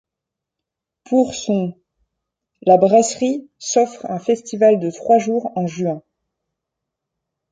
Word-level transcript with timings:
Pour 1.03 1.35
son 1.35 1.77
la 2.63 2.77
brasserie 2.77 3.51
s'offre 3.59 4.07
un 4.07 4.17
festival 4.17 4.79
de 4.79 4.89
trois 4.89 5.19
jours 5.19 5.51
en 5.55 5.67
juin. 5.67 6.01